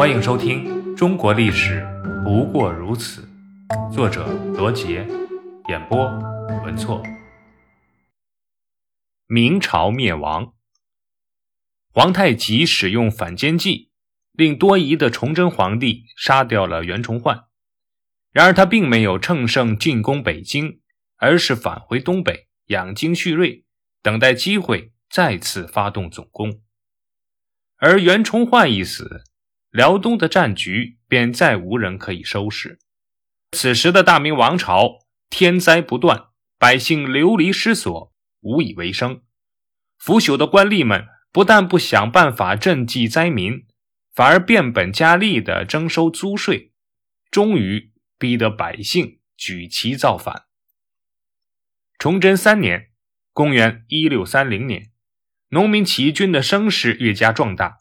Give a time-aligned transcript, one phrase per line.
[0.00, 0.64] 欢迎收听
[0.96, 1.86] 《中国历史
[2.24, 3.28] 不过如此》，
[3.92, 4.26] 作者
[4.56, 5.06] 罗杰，
[5.68, 6.06] 演播
[6.64, 7.02] 文措。
[9.26, 10.54] 明朝灭亡，
[11.92, 13.90] 皇太极使用反间计，
[14.32, 17.44] 令多疑的崇祯皇帝杀掉了袁崇焕。
[18.32, 20.80] 然而他并没有乘胜进攻北京，
[21.18, 23.66] 而是返回东北养精蓄锐，
[24.00, 26.62] 等待机会再次发动总攻。
[27.76, 29.24] 而袁崇焕一死，
[29.70, 32.78] 辽东的战局便再无人可以收拾。
[33.52, 36.26] 此时的大明王朝天灾不断，
[36.58, 39.22] 百姓流离失所，无以为生。
[39.98, 43.66] 腐朽的官吏们不但不想办法赈济灾民，
[44.14, 46.72] 反而变本加厉地征收租税，
[47.30, 50.44] 终于逼得百姓举旗造反。
[51.98, 52.90] 崇祯三年
[53.32, 54.90] （公元1630年）。
[55.52, 57.79] 农民起义军的声势越加壮大，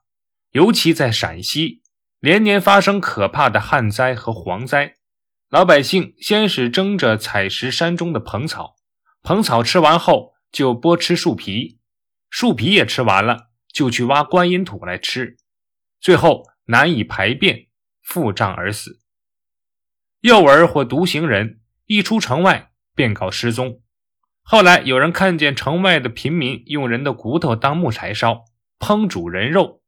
[0.51, 1.81] 尤其在陕西，
[2.19, 4.95] 连年发生可怕的旱灾和蝗灾。
[5.49, 8.75] 老百姓先是争着采食山中的蓬草，
[9.21, 11.79] 蓬草吃完后就剥吃树皮，
[12.29, 15.37] 树皮也吃完了就去挖观音土来吃，
[15.99, 17.67] 最后难以排便，
[18.01, 18.99] 腹胀而死。
[20.21, 23.81] 幼儿或独行人一出城外便告失踪。
[24.41, 28.45] 后来有人看见城外的平民用人的骨头当木柴烧，
[28.79, 29.78] 烹煮人肉，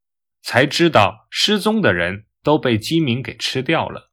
[0.41, 4.11] 才知道失踪的人都被饥民给吃掉了。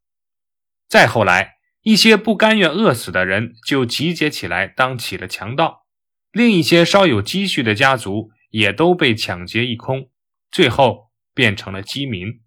[0.88, 5.86] 再后来，一些不甘愿饿死的人就集结起来当起了强盗，
[6.32, 10.10] 另一些稍有积蓄的家族也都被抢劫一空，
[10.50, 12.40] 最后变成了饥民。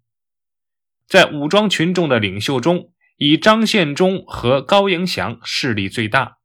[1.06, 6.38] 在武装群众的领袖中，以张献忠和高迎祥势力最大。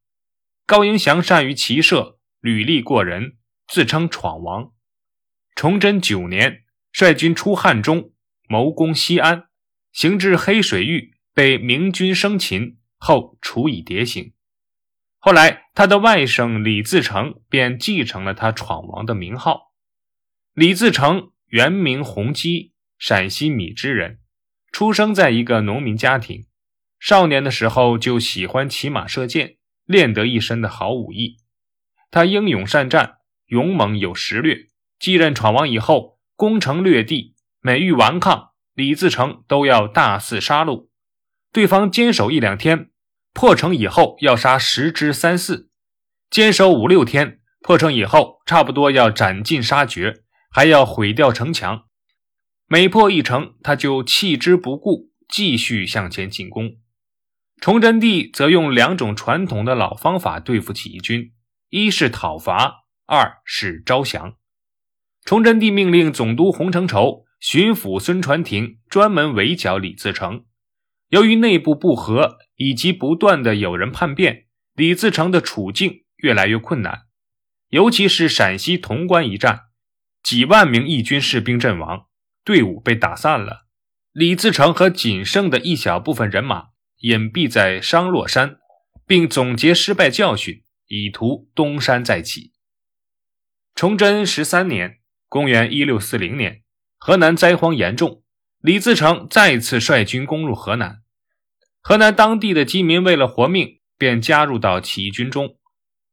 [0.65, 4.73] 高迎祥善于骑射，履历过人，自称闯王。
[5.55, 6.65] 崇祯九年，
[6.97, 8.11] 率军出汉中，
[8.49, 9.49] 谋攻西安，
[9.91, 14.33] 行至黑水峪，被明军生擒，后处以牒刑。
[15.19, 19.73] 后来，他的外甥李自成便继承了他闯王的名号。
[20.55, 24.17] 李自成原名洪基，陕西米脂人，
[24.71, 26.47] 出生在一个农民家庭。
[26.99, 29.57] 少年的时候就喜欢骑马射箭。
[29.85, 31.37] 练得一身的好武艺，
[32.09, 34.67] 他英勇善战，勇猛有识略。
[34.99, 40.87] 继任闯王以后，攻城略地，每遇顽抗，李自成都要大肆杀戮。
[41.51, 42.91] 对方坚守一两天，
[43.33, 45.71] 破城以后要杀十之三四；
[46.29, 50.21] 坚守五六天，破城以后差不多要斩尽杀绝，
[50.51, 51.85] 还要毁掉城墙。
[52.67, 56.73] 每破一城，他就弃之不顾，继续向前进攻。
[57.59, 61.33] 崇祯帝则用两种传统的老方法对付起义军：
[61.69, 64.35] 一是讨伐，二是招降。
[65.27, 70.45] 崇祯帝命令总督洪承畴、巡抚孙传庭专门围剿李自成。
[71.09, 77.07] 由于内部不和以及不断的有人叛变，李自成的处境越来越困难。
[77.67, 79.63] 尤其是陕西潼关一战，
[80.23, 82.05] 几万名义军士兵阵亡，
[82.45, 83.65] 队伍被打散了。
[84.13, 86.67] 李自成和仅剩的一小部分人马。
[87.01, 88.59] 隐蔽在商洛山，
[89.05, 92.53] 并总结失败教训，以图东山再起。
[93.75, 94.99] 崇祯十三年
[95.29, 96.63] （公元1640年），
[96.97, 98.23] 河南灾荒严重，
[98.61, 101.01] 李自成再次率军攻入河南。
[101.81, 105.57] 河南当地的饥民为了活命，便加入到起义军中。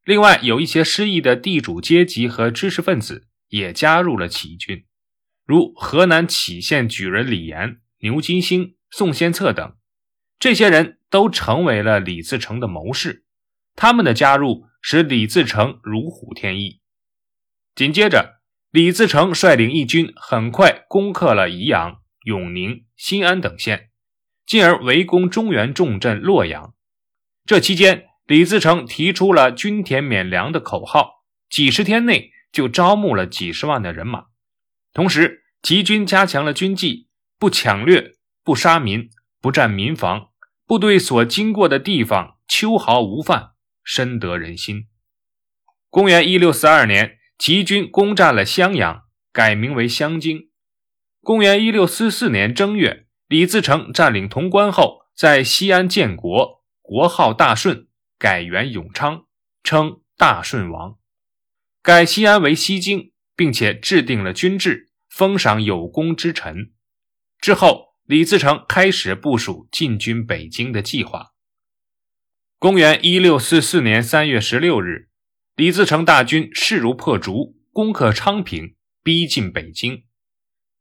[0.05, 4.85] 另外，有一些失意的地主阶级和知识分子也加入了起义军，
[5.45, 9.77] 如河南杞县举人李岩、牛金星、宋先策等。
[10.39, 13.25] 这些人都成为了李自成的谋士，
[13.75, 16.81] 他们的加入使李自成如虎添翼。
[17.75, 18.43] 紧接着，
[18.75, 23.91] 李自成率领义军很快攻克了宜阳、永宁、新安等县，
[24.45, 26.75] 进而围攻中原重镇洛阳。
[27.47, 34.25] 这期间，李自成提出了“均田免粮”的口号，几十天内就招募了几十万的人马。
[34.93, 37.07] 同时，集军加强了军纪，
[37.39, 39.09] 不抢掠，不杀民。
[39.41, 40.31] 不占民房，
[40.67, 43.51] 部队所经过的地方秋毫无犯，
[43.85, 44.89] 深得人心。
[45.91, 50.51] 公元一六四二年，齐军攻占了襄阳，改名为襄京。
[51.21, 57.89] 公元一六四四年正月，李自成占领潼关后，在西安建国，国号大顺，
[58.19, 59.27] 改元永昌，
[59.63, 60.99] 称大顺王，
[61.83, 66.73] 改西安为西京，并且制定了军制，封赏有功之臣。
[67.41, 67.95] 之后。
[68.07, 71.31] 李自成开始部署进军北京的计划。
[72.59, 75.09] 公元一六四四年三月十六日，
[75.57, 78.75] 李自成大军势如破竹，攻克昌平，
[79.05, 80.03] 逼近北京。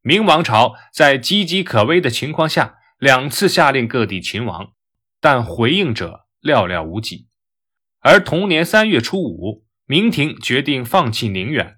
[0.02, 4.74] 明王朝在岌岌可危的情况下，两次下令各地勤王，
[5.22, 7.28] 但回应者寥寥无几。
[8.00, 11.78] 而同年三月初五，明廷决定放弃宁远，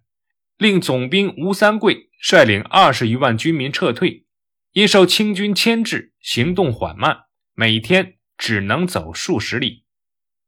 [0.57, 4.25] 令总兵吴三桂率领二十余万军民撤退。
[4.71, 9.83] 因受清军牵制，行动缓慢，每天只能走数十里。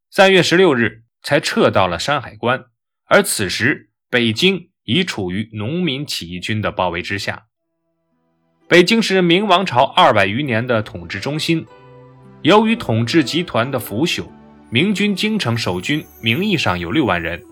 [0.09, 2.67] 三月十六日才撤到了山海关，
[3.03, 7.47] 而此时北京已处于农民起义军的包围之下。
[8.69, 11.67] 北京是明王朝二百余年的统治中心，
[12.43, 14.23] 由于统治集团的腐朽，
[14.69, 17.43] 明军京城守军名义上有六万人，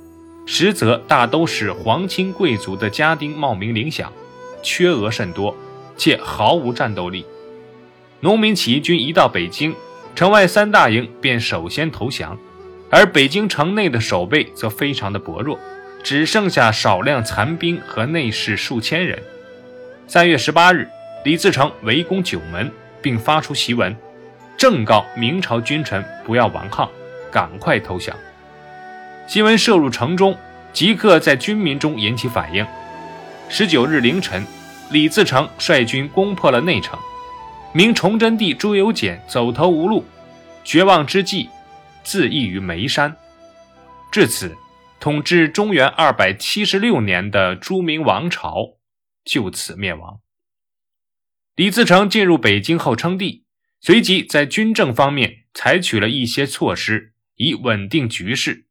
[0.46, 4.08] 实则大都是皇亲贵族的家丁冒名领饷，
[4.64, 5.54] 缺额甚多。
[5.98, 7.26] 且毫无战斗力。
[8.22, 9.76] 农民起义军一到北京，
[10.16, 12.40] 城外三大营便首先投降，
[12.90, 15.60] 而北京城内的守备则非常的薄弱，
[16.04, 19.22] 只剩下少量残兵和内侍数千人。
[20.08, 20.88] 三月十八日，
[21.24, 22.72] 李自成围攻九门，
[23.02, 23.96] 并发出檄文，
[24.58, 26.90] 正告明朝君臣不要顽抗，
[27.32, 28.16] 赶快投降。
[29.28, 30.38] 檄文射入城中，
[30.72, 32.66] 即刻在军民中引起反应。
[33.50, 34.46] 十九日凌晨。
[34.92, 36.98] 李自成率军攻破了内城，
[37.74, 40.06] 明崇祯帝朱由检走投无路，
[40.64, 41.50] 绝望之际，
[42.06, 43.18] 自缢于眉山。
[44.12, 44.56] 至此，
[45.00, 48.78] 统治中原二百七十六年的朱明王朝
[49.26, 50.22] 就此灭亡。
[51.56, 53.46] 李自成进入北京后称帝，
[53.82, 58.68] 随即在军政方面采取了一些措施，以稳定局势，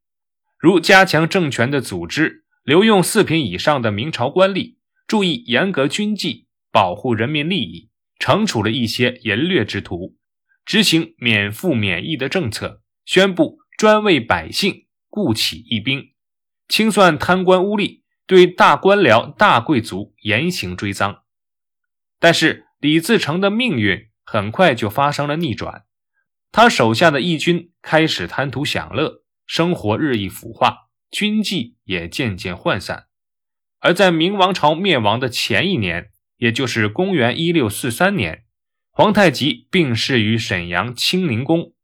[0.57, 4.77] 如加强政权的组织，留用四品以上的明朝官吏。
[5.07, 10.15] 注意严格军纪，保护人民利益，惩处了一些淫掠之徒，
[10.65, 16.11] 执行免赋免役的政策，宣布专为百姓雇起义兵，
[16.67, 21.23] 清算贪官污吏，对大官僚、大贵族严刑追赃。
[22.19, 25.85] 但是李自成的命运很快就发生了逆转，
[26.51, 33.05] 他手下的义军开始贪图享乐，生活日益腐化，军纪也渐渐涣散。
[33.79, 38.45] 而在明王朝灭亡的前一年，也就是公元一六四三年，
[38.89, 41.74] 皇太极病逝于沈阳清宁宫，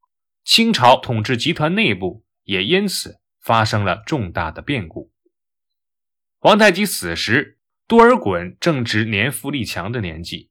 [0.43, 5.11] 清朝统治集团内部也因此发生了重大的变故。
[6.39, 10.49] 皇太极死时，多尔衮正值年富力强的年纪，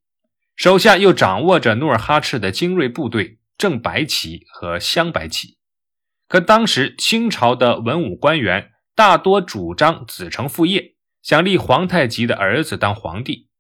[0.54, 5.58] 手下又掌握着努尔哈赤的精锐部队正白旗和镶白旗。
[6.28, 10.94] 可当时清朝的文武官员大多主张子承父业。
[11.22, 13.50] 想立皇太极的儿子当皇帝，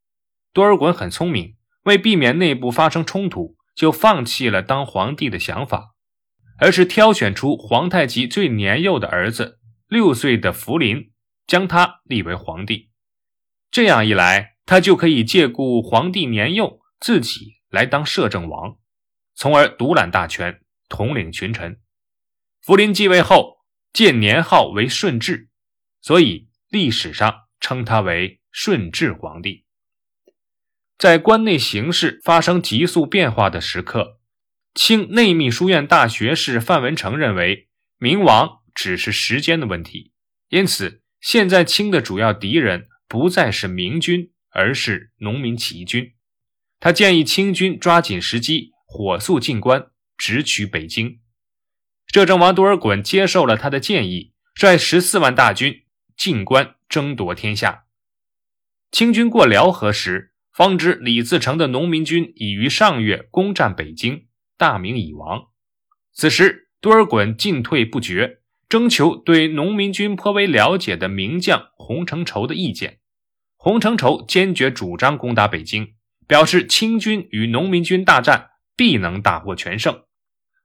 [0.54, 5.90] 多尔衮很聪明，为避免内部发生冲突，就放弃了当皇帝的想法，
[6.60, 9.58] 而是挑选出皇太极最年幼的儿子
[9.88, 11.10] 六岁的福临，
[11.46, 12.90] 将他立为皇帝。
[13.70, 18.78] 这样一来，他就可以借故皇帝年幼，自己来当摄政王，
[19.34, 21.80] 从而独揽大权，统领群臣。
[22.62, 25.48] 福临继位后，建年号为顺治，
[26.00, 27.50] 所以历史上。
[27.62, 29.66] 称他为顺治皇帝。
[30.96, 34.18] 在关内形势发生急速变化的时刻，
[34.74, 37.68] 清内秘书院大学士范文成认为，
[37.98, 40.12] 明亡只是时间的问题。
[40.48, 46.14] 因此，现在清的主要敌人不再是明军，而是农民起义军。
[46.78, 51.20] 他建议清军抓紧时机，火速进关，直取北京。
[52.12, 55.84] 摄政王多尔衮接受了他的建议，率十四万大军
[56.16, 56.74] 进关。
[56.90, 57.84] 争夺天下。
[58.90, 64.26] 清军过辽河时，方知李自成的农民军已于上月攻占北京，
[64.60, 65.46] 大明已亡。
[66.12, 72.98] 此时，多尔衮进退不决，征求对农民军颇为了解的名将洪承畴的意见。
[73.56, 75.94] 洪承畴坚决主张攻打北京，
[76.26, 80.02] 表示清军与农民军大战必能大获全胜。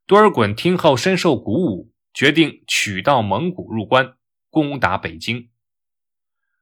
[0.06, 4.16] 多尔衮听后深受鼓舞，决定取道蒙古入关，
[4.50, 5.48] 攻打北京。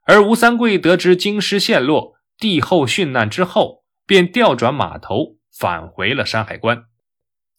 [0.04, 6.86] 而吴三桂得知京师陷落，帝后殉难之后，便调转马头返回了山海关。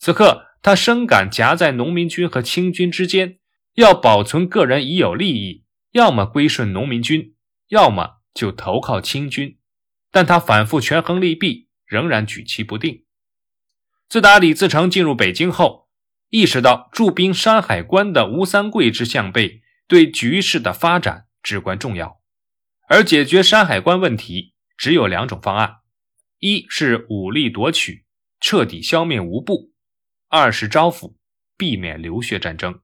[0.05, 3.39] 此刻，他深感夹在农民军和清军之间，
[3.77, 7.35] 要保存个人已有利益，要么归顺农民军，
[7.69, 9.59] 要么就投靠清军。
[10.11, 13.07] 但他反复权衡利弊，仍然举棋不定。
[14.07, 15.89] 自打李自成进入北京后，
[16.29, 22.21] 意识到驻兵山海关的吴三桂之向背对局势的发展至关重要。
[22.91, 25.77] 而解决山海关问题只有两种方案：
[26.41, 28.05] 一是武力夺取，
[28.39, 29.73] 彻底消灭吴部；
[30.35, 31.15] 二是招抚，
[31.57, 32.81] 避免流血战争。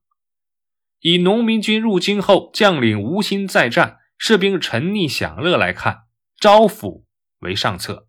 [1.00, 6.02] 以农民军入京后将领无心再战，士兵沉溺享乐来看，
[6.38, 7.06] 招抚
[7.40, 8.06] 为上策。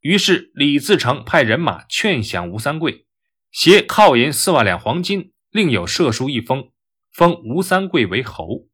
[0.00, 3.06] 于是李自成派人马劝降吴三桂，
[3.52, 6.72] 携犒银四万两黄金，另有赦书一封，
[7.12, 8.66] 封吴三桂为侯。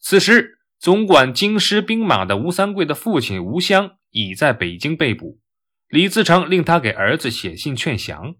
[0.00, 5.40] 此时，总管京师兵马的吴三桂的父亲吴襄已在北京被捕，
[5.88, 8.34] 李自成令他给儿子写信劝降。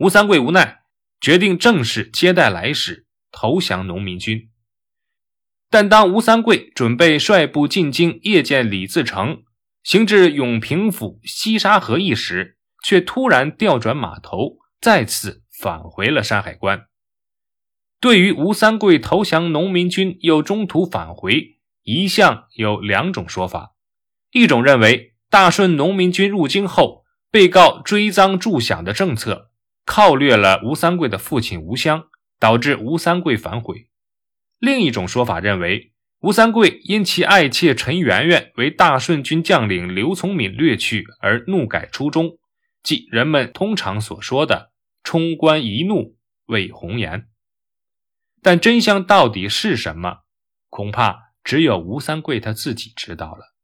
[0.00, 0.80] 吴三桂无奈，
[1.20, 4.48] 决定正式接待来使，投降农民军。
[5.68, 9.42] 但当吴三桂准备率部进京谒见李自成，
[9.82, 16.86] 行至永平府西沙河一时，却突然调转马头，再次返回了山海关。
[18.00, 23.74] 对于吴三桂投降农民军又中途返回，一向有两种说法：
[24.32, 29.49] 一种认为大顺农民军入京后，被告追赃助饷的政策，
[29.84, 32.04] 靠掠了吴三桂的父亲吴襄，
[32.38, 33.88] 导致吴三桂反悔；
[34.58, 42.38] 另一种说法认为，吴三桂因其爱妾陈圆圆为大顺军将领刘从敏掠去而怒改初衷，
[42.82, 44.72] 即人们通常所说的
[45.02, 47.26] “冲冠一怒为红颜”。
[48.42, 50.18] 但真相到底是什么？
[50.68, 53.54] 恐怕只有吴三桂他自己知道了。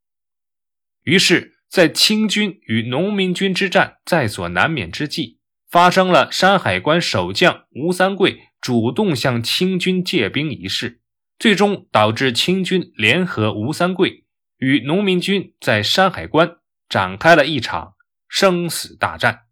[1.03, 5.39] 于是，在清军与农民军之战在所难免之际，
[5.77, 11.03] 发生了山海关守将吴三桂主动向清军借兵一事，
[11.39, 14.25] 最终导致清军联合吴三桂
[14.57, 16.57] 与农民军在山海关
[16.89, 17.93] 展开了一场
[18.27, 19.46] 生死大战。